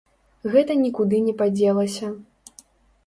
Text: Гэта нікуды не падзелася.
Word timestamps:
Гэта 0.53 0.77
нікуды 0.85 1.21
не 1.27 1.35
падзелася. 1.43 2.13